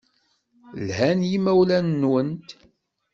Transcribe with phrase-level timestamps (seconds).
[0.85, 2.47] Lhan yimawlan-nwent.